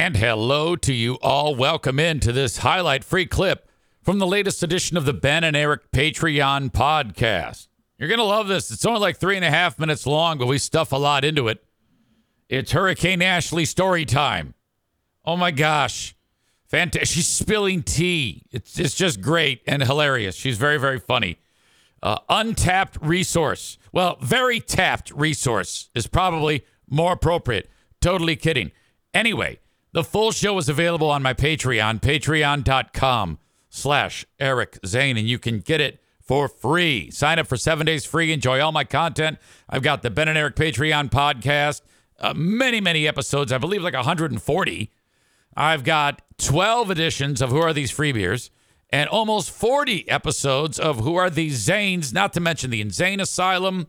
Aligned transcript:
And 0.00 0.16
hello 0.16 0.76
to 0.76 0.94
you 0.94 1.18
all. 1.20 1.54
Welcome 1.54 2.00
in 2.00 2.20
to 2.20 2.32
this 2.32 2.56
highlight 2.56 3.04
free 3.04 3.26
clip 3.26 3.68
from 4.00 4.18
the 4.18 4.26
latest 4.26 4.62
edition 4.62 4.96
of 4.96 5.04
the 5.04 5.12
Ben 5.12 5.44
and 5.44 5.54
Eric 5.54 5.92
Patreon 5.92 6.72
podcast. 6.72 7.68
You're 7.98 8.08
going 8.08 8.16
to 8.16 8.24
love 8.24 8.48
this. 8.48 8.70
It's 8.70 8.86
only 8.86 8.98
like 8.98 9.18
three 9.18 9.36
and 9.36 9.44
a 9.44 9.50
half 9.50 9.78
minutes 9.78 10.06
long, 10.06 10.38
but 10.38 10.46
we 10.46 10.56
stuff 10.56 10.92
a 10.92 10.96
lot 10.96 11.22
into 11.22 11.48
it. 11.48 11.62
It's 12.48 12.72
Hurricane 12.72 13.20
Ashley 13.20 13.66
story 13.66 14.06
time. 14.06 14.54
Oh 15.26 15.36
my 15.36 15.50
gosh. 15.50 16.16
Fantastic. 16.66 17.06
She's 17.06 17.28
spilling 17.28 17.82
tea. 17.82 18.44
It's, 18.50 18.80
it's 18.80 18.94
just 18.94 19.20
great 19.20 19.60
and 19.66 19.82
hilarious. 19.82 20.34
She's 20.34 20.56
very, 20.56 20.78
very 20.78 20.98
funny. 20.98 21.36
Uh, 22.02 22.16
untapped 22.30 22.96
resource. 23.02 23.76
Well, 23.92 24.16
very 24.22 24.60
tapped 24.60 25.10
resource 25.10 25.90
is 25.94 26.06
probably 26.06 26.64
more 26.88 27.12
appropriate. 27.12 27.68
Totally 28.00 28.36
kidding. 28.36 28.70
Anyway, 29.12 29.58
the 29.92 30.04
full 30.04 30.32
show 30.32 30.56
is 30.58 30.68
available 30.68 31.10
on 31.10 31.22
my 31.22 31.34
Patreon, 31.34 32.00
patreon.com 32.00 33.38
slash 33.68 34.24
Eric 34.38 34.78
Zane, 34.86 35.16
and 35.16 35.28
you 35.28 35.38
can 35.38 35.60
get 35.60 35.80
it 35.80 36.00
for 36.20 36.48
free. 36.48 37.10
Sign 37.10 37.38
up 37.38 37.46
for 37.46 37.56
seven 37.56 37.86
days 37.86 38.04
free. 38.04 38.32
Enjoy 38.32 38.60
all 38.60 38.72
my 38.72 38.84
content. 38.84 39.38
I've 39.68 39.82
got 39.82 40.02
the 40.02 40.10
Ben 40.10 40.28
and 40.28 40.38
Eric 40.38 40.56
Patreon 40.56 41.10
podcast, 41.10 41.82
uh, 42.20 42.34
many, 42.34 42.80
many 42.80 43.08
episodes, 43.08 43.50
I 43.52 43.58
believe 43.58 43.82
like 43.82 43.94
140. 43.94 44.90
I've 45.56 45.84
got 45.84 46.22
12 46.38 46.90
editions 46.90 47.42
of 47.42 47.50
Who 47.50 47.58
Are 47.58 47.72
These 47.72 47.90
Free 47.90 48.12
Beers 48.12 48.50
and 48.90 49.08
almost 49.08 49.50
40 49.50 50.08
episodes 50.08 50.78
of 50.78 51.00
Who 51.00 51.16
Are 51.16 51.30
These 51.30 51.66
Zanes, 51.66 52.12
not 52.12 52.32
to 52.34 52.40
mention 52.40 52.70
the 52.70 52.80
Insane 52.80 53.20
Asylum, 53.20 53.88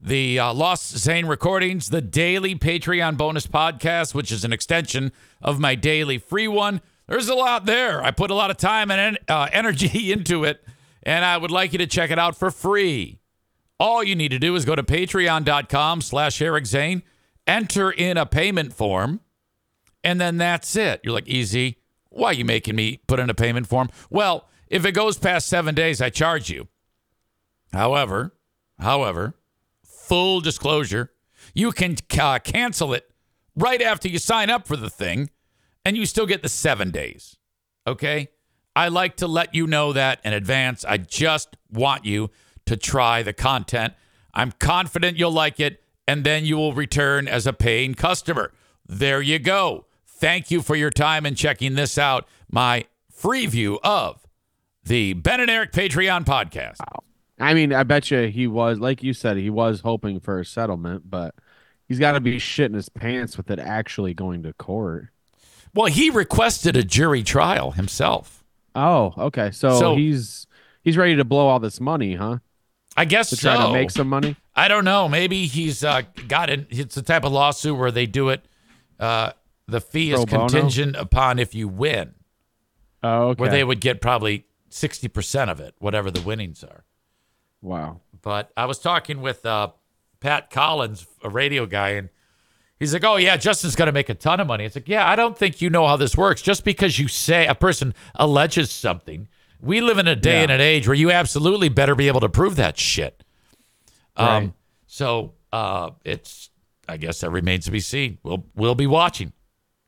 the 0.00 0.38
uh, 0.38 0.54
Lost 0.54 0.96
Zane 0.96 1.26
recordings, 1.26 1.90
the 1.90 2.00
daily 2.00 2.54
Patreon 2.54 3.16
bonus 3.16 3.46
podcast, 3.46 4.14
which 4.14 4.32
is 4.32 4.44
an 4.44 4.52
extension 4.52 5.12
of 5.42 5.60
my 5.60 5.74
daily 5.74 6.18
free 6.18 6.48
one. 6.48 6.80
There's 7.06 7.28
a 7.28 7.34
lot 7.34 7.66
there. 7.66 8.02
I 8.02 8.10
put 8.10 8.30
a 8.30 8.34
lot 8.34 8.50
of 8.50 8.56
time 8.56 8.90
and 8.90 9.18
uh, 9.28 9.48
energy 9.52 10.12
into 10.12 10.44
it, 10.44 10.64
and 11.02 11.24
I 11.24 11.36
would 11.36 11.50
like 11.50 11.72
you 11.72 11.78
to 11.78 11.86
check 11.86 12.10
it 12.10 12.18
out 12.18 12.36
for 12.36 12.50
free. 12.50 13.18
All 13.78 14.02
you 14.02 14.14
need 14.14 14.30
to 14.30 14.38
do 14.38 14.54
is 14.56 14.64
go 14.64 14.74
to 14.74 14.82
patreon.com 14.82 16.02
slash 16.02 16.40
Eric 16.40 16.66
Zane, 16.66 17.02
enter 17.46 17.90
in 17.90 18.16
a 18.16 18.26
payment 18.26 18.72
form, 18.72 19.20
and 20.04 20.20
then 20.20 20.36
that's 20.38 20.76
it. 20.76 21.00
You're 21.02 21.14
like, 21.14 21.28
easy. 21.28 21.78
Why 22.10 22.28
are 22.28 22.34
you 22.34 22.44
making 22.44 22.76
me 22.76 23.00
put 23.06 23.20
in 23.20 23.30
a 23.30 23.34
payment 23.34 23.66
form? 23.66 23.88
Well, 24.10 24.48
if 24.66 24.84
it 24.84 24.92
goes 24.92 25.18
past 25.18 25.48
seven 25.48 25.74
days, 25.74 26.00
I 26.00 26.10
charge 26.10 26.50
you. 26.50 26.68
However, 27.72 28.34
however, 28.78 29.34
full 30.10 30.40
disclosure, 30.40 31.12
you 31.54 31.70
can 31.70 31.94
uh, 32.18 32.40
cancel 32.40 32.92
it 32.92 33.08
right 33.54 33.80
after 33.80 34.08
you 34.08 34.18
sign 34.18 34.50
up 34.50 34.66
for 34.66 34.76
the 34.76 34.90
thing, 34.90 35.30
and 35.84 35.96
you 35.96 36.04
still 36.04 36.26
get 36.26 36.42
the 36.42 36.48
seven 36.48 36.90
days. 36.90 37.36
Okay? 37.86 38.28
I 38.74 38.88
like 38.88 39.16
to 39.18 39.28
let 39.28 39.54
you 39.54 39.68
know 39.68 39.92
that 39.92 40.20
in 40.24 40.32
advance. 40.32 40.84
I 40.84 40.96
just 40.96 41.56
want 41.70 42.04
you 42.04 42.30
to 42.66 42.76
try 42.76 43.22
the 43.22 43.32
content. 43.32 43.94
I'm 44.34 44.50
confident 44.50 45.16
you'll 45.16 45.30
like 45.30 45.60
it, 45.60 45.80
and 46.08 46.24
then 46.24 46.44
you 46.44 46.56
will 46.56 46.74
return 46.74 47.28
as 47.28 47.46
a 47.46 47.52
paying 47.52 47.94
customer. 47.94 48.52
There 48.88 49.22
you 49.22 49.38
go. 49.38 49.86
Thank 50.08 50.50
you 50.50 50.60
for 50.60 50.74
your 50.74 50.90
time 50.90 51.24
and 51.24 51.36
checking 51.36 51.76
this 51.76 51.96
out. 51.98 52.26
My 52.50 52.86
free 53.12 53.46
view 53.46 53.78
of 53.84 54.26
the 54.82 55.12
Ben 55.12 55.38
and 55.38 55.50
Eric 55.50 55.70
Patreon 55.70 56.24
podcast. 56.24 56.78
I 57.40 57.54
mean, 57.54 57.72
I 57.72 57.82
bet 57.84 58.10
you 58.10 58.28
he 58.28 58.46
was, 58.46 58.78
like 58.78 59.02
you 59.02 59.12
said, 59.14 59.36
he 59.36 59.50
was 59.50 59.80
hoping 59.80 60.20
for 60.20 60.38
a 60.40 60.44
settlement, 60.44 61.08
but 61.10 61.34
he's 61.88 61.98
got 61.98 62.12
to 62.12 62.20
be 62.20 62.36
shitting 62.36 62.74
his 62.74 62.88
pants 62.88 63.36
with 63.36 63.50
it 63.50 63.58
actually 63.58 64.14
going 64.14 64.42
to 64.44 64.52
court. 64.52 65.08
Well, 65.74 65.86
he 65.86 66.10
requested 66.10 66.76
a 66.76 66.82
jury 66.82 67.22
trial 67.22 67.70
himself. 67.72 68.44
Oh, 68.74 69.14
okay. 69.16 69.50
So, 69.52 69.78
So- 69.78 69.96
he's 69.96 70.46
he's 70.82 70.96
ready 70.96 71.16
to 71.16 71.24
blow 71.24 71.46
all 71.48 71.60
this 71.60 71.80
money, 71.80 72.14
huh? 72.14 72.38
I 72.96 73.04
guess 73.04 73.30
To 73.30 73.36
try 73.36 73.56
so. 73.56 73.68
to 73.68 73.72
make 73.72 73.90
some 73.90 74.08
money. 74.08 74.36
I 74.54 74.66
don't 74.68 74.84
know. 74.84 75.08
Maybe 75.08 75.46
he's 75.46 75.84
uh, 75.84 76.02
got 76.28 76.50
it. 76.50 76.66
It's 76.70 76.96
the 76.96 77.02
type 77.02 77.24
of 77.24 77.32
lawsuit 77.32 77.78
where 77.78 77.92
they 77.92 78.04
do 78.06 78.28
it. 78.30 78.44
Uh, 78.98 79.30
the 79.66 79.80
fee 79.80 80.12
is 80.12 80.24
bono? 80.24 80.48
contingent 80.48 80.96
upon 80.96 81.38
if 81.38 81.54
you 81.54 81.68
win, 81.68 82.14
Oh, 83.02 83.28
okay. 83.28 83.40
where 83.40 83.50
they 83.50 83.62
would 83.64 83.80
get 83.80 84.00
probably 84.00 84.44
sixty 84.68 85.06
percent 85.08 85.50
of 85.50 85.60
it, 85.60 85.74
whatever 85.78 86.10
the 86.10 86.20
winnings 86.20 86.64
are. 86.64 86.84
Wow. 87.62 88.00
But 88.22 88.50
I 88.56 88.66
was 88.66 88.78
talking 88.78 89.20
with 89.20 89.44
uh, 89.46 89.68
Pat 90.20 90.50
Collins, 90.50 91.06
a 91.22 91.28
radio 91.28 91.66
guy, 91.66 91.90
and 91.90 92.08
he's 92.78 92.92
like, 92.92 93.04
"Oh 93.04 93.16
yeah, 93.16 93.36
Justin's 93.36 93.76
going 93.76 93.86
to 93.86 93.92
make 93.92 94.08
a 94.08 94.14
ton 94.14 94.40
of 94.40 94.46
money." 94.46 94.64
It's 94.64 94.76
like, 94.76 94.88
"Yeah, 94.88 95.08
I 95.08 95.16
don't 95.16 95.36
think 95.36 95.60
you 95.62 95.70
know 95.70 95.86
how 95.86 95.96
this 95.96 96.16
works. 96.16 96.42
Just 96.42 96.64
because 96.64 96.98
you 96.98 97.08
say 97.08 97.46
a 97.46 97.54
person 97.54 97.94
alleges 98.14 98.70
something, 98.70 99.28
we 99.60 99.80
live 99.80 99.98
in 99.98 100.06
a 100.08 100.16
day 100.16 100.36
Yeah. 100.38 100.42
and 100.44 100.52
an 100.52 100.60
age 100.60 100.86
where 100.88 100.94
you 100.96 101.10
absolutely 101.10 101.68
better 101.68 101.94
be 101.94 102.08
able 102.08 102.20
to 102.20 102.28
prove 102.28 102.56
that 102.56 102.78
shit." 102.78 103.22
Um, 104.16 104.26
Right. 104.26 104.52
so 104.86 105.34
uh, 105.52 105.90
it's, 106.04 106.50
I 106.88 106.96
guess 106.96 107.20
that 107.20 107.30
remains 107.30 107.64
to 107.66 107.70
be 107.70 107.80
seen. 107.80 108.18
We'll 108.22 108.44
we'll 108.54 108.74
be 108.74 108.86
watching, 108.86 109.32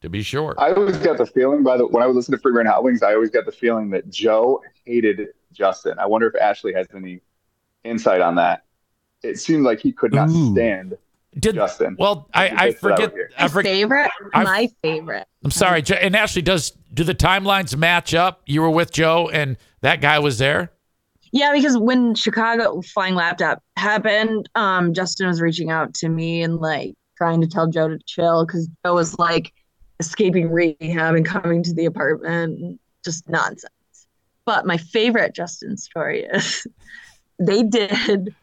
to 0.00 0.08
be 0.08 0.22
sure. 0.22 0.54
I 0.58 0.72
always 0.72 0.96
got 0.98 1.18
the 1.18 1.26
feeling 1.26 1.62
by 1.62 1.76
the 1.76 1.86
when 1.86 2.02
I 2.02 2.06
would 2.06 2.16
listen 2.16 2.32
to 2.32 2.38
Free 2.40 2.52
Beer 2.52 2.60
and 2.60 2.68
Hot 2.68 2.82
Wings, 2.84 3.02
I 3.02 3.12
always 3.14 3.30
got 3.30 3.44
the 3.44 3.52
feeling 3.52 3.90
that 3.90 4.08
Joe 4.08 4.62
hated 4.86 5.28
Justin. 5.52 5.98
I 5.98 6.06
wonder 6.06 6.26
if 6.28 6.34
Ashley 6.40 6.72
has 6.72 6.86
any 6.96 7.20
insight 7.84 8.20
on 8.20 8.36
that. 8.36 8.64
It 9.22 9.38
seemed 9.38 9.64
like 9.64 9.80
he 9.80 9.92
could 9.92 10.12
not 10.12 10.30
Ooh. 10.30 10.52
stand 10.52 10.96
Did 11.38 11.54
Justin. 11.54 11.96
well? 11.98 12.28
I, 12.34 12.48
I 12.48 12.70
That's 12.70 12.82
what 12.82 12.92
I 12.92 13.04
forget. 13.06 13.26
I 13.38 13.48
forget. 13.48 13.72
favorite? 13.72 14.10
I've- 14.34 14.44
my 14.44 14.68
favorite. 14.82 15.26
I'm 15.44 15.50
sorry, 15.50 15.82
and 16.00 16.14
Ashley, 16.16 16.42
does 16.42 16.70
do 16.94 17.04
the 17.04 17.14
timelines 17.14 17.76
match 17.76 18.14
up? 18.14 18.42
You 18.46 18.62
were 18.62 18.70
with 18.70 18.92
Joe, 18.92 19.28
and 19.32 19.56
that 19.80 20.00
guy 20.00 20.18
was 20.20 20.38
there. 20.38 20.70
Yeah, 21.32 21.52
because 21.52 21.78
when 21.78 22.14
Chicago 22.14 22.80
Flying 22.82 23.14
Laptop 23.14 23.62
happened, 23.76 24.48
um, 24.54 24.92
Justin 24.92 25.26
was 25.28 25.40
reaching 25.40 25.70
out 25.70 25.94
to 25.94 26.08
me 26.08 26.42
and 26.42 26.56
like 26.56 26.94
trying 27.16 27.40
to 27.40 27.46
tell 27.46 27.66
Joe 27.68 27.88
to 27.88 27.98
chill 28.06 28.44
because 28.44 28.68
Joe 28.84 28.94
was 28.94 29.18
like 29.18 29.52
escaping 29.98 30.50
rehab 30.50 31.14
and 31.14 31.24
coming 31.24 31.62
to 31.62 31.72
the 31.72 31.86
apartment, 31.86 32.78
just 33.04 33.28
nonsense. 33.28 33.72
But 34.44 34.66
my 34.66 34.76
favorite 34.76 35.34
Justin 35.34 35.76
story 35.76 36.24
is 36.24 36.66
they 37.46 37.62
did 37.62 38.34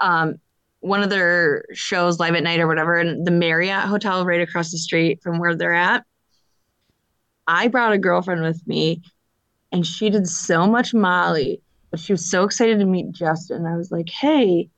um 0.00 0.38
one 0.80 1.02
of 1.02 1.10
their 1.10 1.64
shows 1.72 2.18
live 2.18 2.34
at 2.34 2.42
night 2.42 2.58
or 2.58 2.66
whatever 2.66 2.98
in 2.98 3.22
the 3.22 3.30
Marriott 3.30 3.84
Hotel 3.84 4.26
right 4.26 4.40
across 4.40 4.72
the 4.72 4.78
street 4.78 5.22
from 5.22 5.38
where 5.38 5.54
they're 5.54 5.72
at. 5.72 6.04
I 7.46 7.68
brought 7.68 7.92
a 7.92 7.98
girlfriend 7.98 8.42
with 8.42 8.66
me 8.66 9.00
and 9.70 9.86
she 9.86 10.10
did 10.10 10.28
so 10.28 10.66
much 10.66 10.92
Molly, 10.92 11.60
but 11.90 12.00
she 12.00 12.12
was 12.12 12.28
so 12.28 12.42
excited 12.42 12.80
to 12.80 12.84
meet 12.84 13.12
Justin. 13.12 13.64
I 13.64 13.76
was 13.76 13.92
like, 13.92 14.08
hey, 14.08 14.68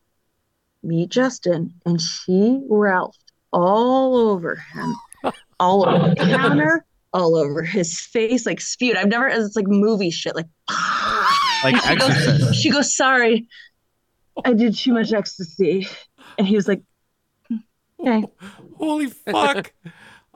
meet 0.83 1.09
Justin. 1.09 1.73
And 1.87 1.99
she 2.01 2.61
ralphed 2.71 3.19
all 3.51 4.17
over 4.17 4.57
him, 4.57 5.33
all 5.59 5.89
over 5.89 6.11
the 6.11 6.17
counter, 6.17 6.85
all 7.15 7.35
over 7.37 7.63
his 7.63 7.99
face, 7.99 8.45
like 8.45 8.61
spewed. 8.61 8.97
I've 8.97 9.09
never, 9.09 9.27
it's 9.27 9.57
like 9.57 9.69
movie 9.69 10.11
shit, 10.11 10.37
like, 10.37 10.49
Like 11.65 11.77
she 11.83 11.97
goes, 11.97 12.57
she 12.57 12.71
goes, 12.71 12.97
sorry, 12.97 13.49
I 14.45 14.53
did 14.53 14.77
too 14.77 14.93
much 14.93 15.13
ecstasy. 15.13 15.89
And 16.39 16.47
he 16.47 16.55
was 16.57 16.69
like, 16.69 16.83
okay. 18.01 18.25
Holy 18.77 19.07
fuck! 19.07 19.73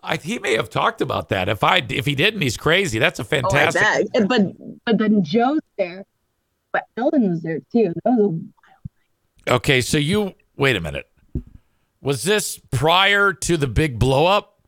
I, 0.03 0.17
he 0.17 0.39
may 0.39 0.55
have 0.57 0.71
talked 0.71 1.01
about 1.01 1.29
that. 1.31 1.49
If 1.49 1.63
I 1.65 1.85
if 1.89 2.07
he 2.07 2.15
didn't, 2.15 2.41
he's 2.41 2.57
crazy. 2.57 2.99
That's 2.99 3.19
a 3.19 3.23
Oh, 3.23 3.27
I 3.27 3.29
fantastic. 3.29 4.13
bet. 4.13 4.29
But 4.29 4.43
but 4.87 4.99
then 4.99 5.23
Joe's 5.25 5.61
there, 5.77 6.05
but 6.73 6.85
Ellen 6.97 7.31
was 7.31 7.43
there 7.43 7.61
too. 7.73 7.93
That 8.05 8.11
was 8.13 8.35
a 9.49 9.53
okay, 9.55 9.81
so 9.81 9.99
you 9.99 10.35
wait 10.57 10.77
a 10.77 10.81
minute. 10.81 11.07
Was 12.01 12.23
this 12.23 12.61
prior 12.71 13.33
to 13.33 13.57
the 13.57 13.67
big 13.67 13.99
blow 13.99 14.25
up? 14.27 14.63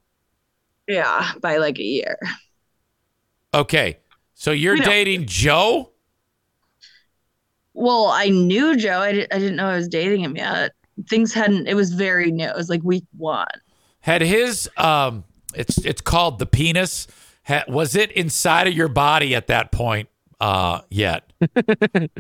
Yeah, 0.89 1.31
by 1.41 1.59
like 1.59 1.79
a 1.79 1.85
year. 1.85 2.19
Okay, 3.55 3.99
so 4.35 4.51
you're 4.51 4.77
dating 4.77 5.27
Joe. 5.27 5.93
Well, 7.81 8.09
I 8.09 8.29
knew 8.29 8.77
Joe. 8.77 9.01
I, 9.01 9.13
di- 9.13 9.31
I 9.33 9.39
didn't 9.39 9.57
know 9.57 9.67
I 9.67 9.77
was 9.77 9.89
dating 9.89 10.21
him 10.21 10.37
yet. 10.37 10.73
Things 11.09 11.33
hadn't. 11.33 11.67
It 11.67 11.75
was 11.75 11.95
very 11.95 12.31
new. 12.31 12.45
It 12.45 12.55
was 12.55 12.69
like 12.69 12.83
week 12.83 13.05
one. 13.17 13.47
Had 14.01 14.21
his 14.21 14.69
um, 14.77 15.25
it's 15.55 15.79
it's 15.79 16.03
called 16.03 16.39
the 16.39 16.47
penis. 16.47 17.07
Ha, 17.45 17.65
was 17.69 17.97
it 17.97 18.13
inside 18.13 18.67
of 18.69 18.75
your 18.75 18.89
body 18.89 19.35
at 19.35 19.47
that 19.47 19.73
point? 19.73 20.11
Uh, 20.41 20.83
yet. 20.91 21.33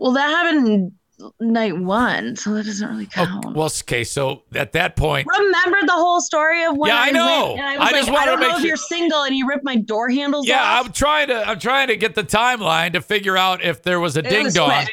Well, 0.00 0.12
that 0.12 0.30
happened 0.30 0.92
night 1.40 1.76
one, 1.78 2.36
so 2.36 2.54
that 2.54 2.64
doesn't 2.66 2.88
really 2.88 3.06
Oh, 3.16 3.24
count. 3.26 3.54
well, 3.56 3.66
okay. 3.82 4.04
So 4.04 4.42
at 4.54 4.72
that 4.72 4.96
point, 4.96 5.26
Remember 5.38 5.78
the 5.86 5.92
whole 5.92 6.20
story 6.20 6.64
of 6.64 6.76
when 6.76 6.88
Yeah, 6.90 7.00
I 7.00 7.08
I, 7.08 7.10
know. 7.10 7.56
I 7.60 7.76
I 7.78 7.90
just 7.92 8.08
like, 8.08 8.16
wanted 8.16 8.20
I 8.20 8.24
to 8.24 8.30
don't 8.30 8.40
make 8.40 8.48
know 8.48 8.54
if 8.56 8.60
sure- 8.60 8.66
you're 8.68 8.76
single, 8.76 9.22
and 9.24 9.34
you 9.36 9.46
ripped 9.48 9.64
my 9.64 9.76
door 9.76 10.08
handles 10.10 10.46
yeah, 10.46 10.62
off. 10.62 10.86
I'm 10.86 10.92
trying 10.92 11.28
to 11.28 11.48
I'm 11.48 11.58
trying 11.58 11.88
to 11.88 11.96
get 11.96 12.14
the 12.14 12.24
timeline 12.24 12.92
to 12.94 13.00
figure 13.00 13.36
out 13.36 13.62
if 13.62 13.82
there 13.82 14.00
was 14.00 14.16
a 14.16 14.20
It 14.20 14.28
ding 14.30 14.44
was 14.44 14.54
dong. 14.54 14.86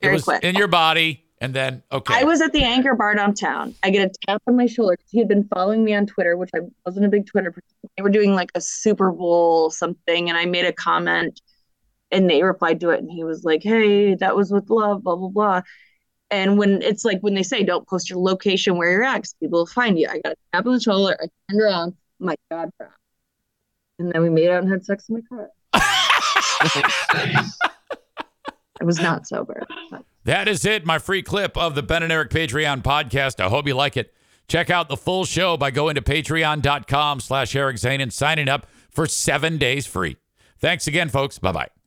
It 0.00 0.10
was 0.10 0.24
quick. 0.24 0.42
in 0.44 0.54
your 0.54 0.68
body, 0.68 1.24
And 1.42 1.52
then, 1.54 1.82
okay. 1.92 2.14
I 2.14 2.24
was 2.24 2.40
at 2.42 2.52
the 2.52 2.62
anchor 2.62 2.94
bar 2.94 3.14
downtown. 3.14 3.74
I 3.82 3.88
get 3.90 4.06
a 4.10 4.12
tap 4.26 4.42
on 4.46 4.56
my 4.56 4.66
shoulder 4.66 4.94
because 4.96 5.10
he 5.10 5.18
had 5.18 5.28
been 5.28 5.44
following 5.54 5.84
me 5.84 5.94
on 5.94 6.06
Twitter, 6.06 6.36
which 6.36 6.50
I 6.54 6.60
wasn't 6.86 7.06
a 7.06 7.08
big 7.08 7.26
Twitter 7.26 7.50
person. 7.50 7.68
They 7.96 8.02
were 8.02 8.10
doing 8.10 8.34
like 8.34 8.50
a 8.54 8.60
Super 8.60 9.10
Bowl 9.10 9.70
something, 9.70 10.28
and 10.28 10.36
I 10.38 10.44
made 10.46 10.64
a 10.66 10.72
comment, 10.72 11.40
and 12.12 12.28
they 12.28 12.42
replied 12.42 12.80
to 12.80 12.90
it, 12.90 13.00
and 13.00 13.10
he 13.10 13.24
was 13.24 13.44
like, 13.44 13.62
"Hey, 13.62 14.14
that 14.16 14.36
was 14.36 14.50
with 14.52 14.68
love, 14.70 15.02
blah 15.04 15.16
blah 15.16 15.28
blah." 15.28 15.60
And 16.30 16.58
when 16.58 16.80
it's 16.82 17.04
like 17.04 17.20
when 17.20 17.34
they 17.34 17.42
say 17.42 17.62
don't 17.64 17.88
post 17.88 18.08
your 18.10 18.18
location 18.20 18.76
where 18.76 18.90
you're 18.90 19.04
at, 19.04 19.16
'cause 19.22 19.34
people 19.40 19.60
will 19.60 19.66
find 19.66 19.98
you. 19.98 20.06
I 20.08 20.20
got 20.20 20.32
a 20.32 20.36
tap 20.52 20.66
on 20.66 20.74
the 20.74 20.80
shoulder. 20.80 21.16
I 21.20 21.26
turned 21.50 21.62
around. 21.62 21.94
I'm 22.20 22.34
God, 22.50 22.70
crap. 22.78 22.92
And 23.98 24.12
then 24.12 24.22
we 24.22 24.30
made 24.30 24.48
out 24.48 24.62
and 24.62 24.70
had 24.70 24.84
sex 24.84 25.08
in 25.08 25.16
my 25.16 25.20
car. 25.28 25.50
I 28.80 28.84
was 28.84 29.00
not 29.00 29.26
sober. 29.26 29.66
but- 29.90 30.04
That 30.24 30.48
is 30.48 30.64
it, 30.64 30.86
my 30.86 30.98
free 30.98 31.22
clip 31.22 31.56
of 31.56 31.74
the 31.74 31.82
Ben 31.82 32.02
and 32.02 32.12
Eric 32.12 32.30
Patreon 32.30 32.82
podcast. 32.82 33.40
I 33.44 33.48
hope 33.48 33.66
you 33.66 33.74
like 33.74 33.96
it. 33.96 34.14
Check 34.48 34.68
out 34.70 34.88
the 34.88 34.96
full 34.96 35.24
show 35.24 35.56
by 35.56 35.70
going 35.70 35.94
to 35.96 36.02
patreon.com 36.02 37.20
slash 37.20 37.54
Eric 37.56 37.78
Zane 37.78 38.00
and 38.00 38.12
signing 38.12 38.48
up 38.48 38.66
for 38.90 39.06
seven 39.06 39.58
days 39.58 39.86
free. 39.86 40.16
Thanks 40.58 40.86
again, 40.86 41.08
folks. 41.08 41.38
Bye-bye. 41.38 41.70